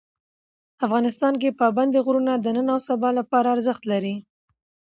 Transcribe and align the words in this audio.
افغانستان 0.85 1.33
کې 1.41 1.57
پابندي 1.61 1.99
غرونه 2.05 2.33
د 2.37 2.47
نن 2.55 2.67
او 2.73 2.79
سبا 2.89 3.09
لپاره 3.19 3.47
ارزښت 3.55 3.83
لري. 3.91 4.15